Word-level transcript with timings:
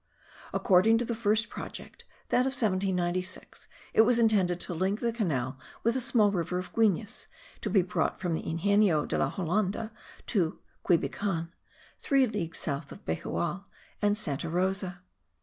According 0.51 0.97
to 0.97 1.05
the 1.05 1.13
first 1.13 1.47
project, 1.47 2.05
that 2.29 2.39
of 2.47 2.53
1796, 2.57 3.67
it 3.93 4.01
was 4.01 4.17
intended 4.17 4.59
to 4.61 4.73
link 4.73 4.99
the 4.99 5.13
canal 5.13 5.59
with 5.83 5.93
the 5.93 6.01
small 6.01 6.31
river 6.31 6.57
of 6.57 6.73
Guines, 6.73 7.27
to 7.61 7.69
be 7.69 7.83
brought 7.83 8.19
from 8.19 8.33
the 8.33 8.41
Ingenio 8.43 9.05
de 9.05 9.19
la 9.19 9.29
Holanda 9.29 9.91
to 10.25 10.57
Quibican, 10.83 11.49
three 11.99 12.25
leagues 12.25 12.57
south 12.57 12.91
of 12.91 13.05
Bejucal 13.05 13.63
and 14.01 14.17
Santa 14.17 14.49
Rosa. 14.49 15.03